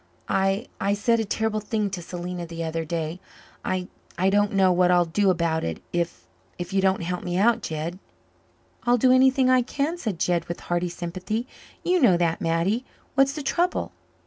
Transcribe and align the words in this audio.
"I 0.27 0.65
I 0.79 0.95
said 0.95 1.19
a 1.19 1.25
terrible 1.25 1.59
thing 1.59 1.91
to 1.91 2.01
Selena 2.01 2.47
the 2.47 2.63
other 2.63 2.83
day. 2.85 3.19
I 3.63 3.87
I 4.17 4.31
don't 4.31 4.51
know 4.53 4.71
what 4.71 4.89
I'll 4.89 5.05
do 5.05 5.29
about 5.29 5.63
it 5.63 5.79
if 5.93 6.27
if 6.57 6.73
you 6.73 6.81
don't 6.81 7.03
help 7.03 7.23
me 7.23 7.37
out, 7.37 7.61
Jed." 7.61 7.99
"I'll 8.81 8.97
do 8.97 9.11
anything 9.11 9.47
I 9.47 9.61
can," 9.61 9.99
said 9.99 10.17
Jed, 10.17 10.45
with 10.45 10.59
hearty 10.61 10.89
sympathy. 10.89 11.45
"You 11.83 12.01
know 12.01 12.17
that, 12.17 12.41
Mattie. 12.41 12.83
What 13.13 13.25
is 13.27 13.35
the 13.35 13.43
trouble?" 13.43 13.91